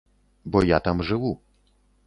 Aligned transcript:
Бо 0.55 0.63
я 0.69 0.79
там 0.89 1.05
жыву. 1.11 1.33